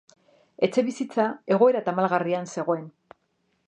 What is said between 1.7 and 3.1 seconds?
tamalgarrian zegoen.